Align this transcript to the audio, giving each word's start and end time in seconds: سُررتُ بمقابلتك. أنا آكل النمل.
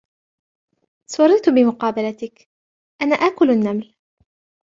سُررتُ 1.11 1.49
بمقابلتك. 1.49 2.49
أنا 3.01 3.15
آكل 3.15 3.51
النمل. 3.51 3.95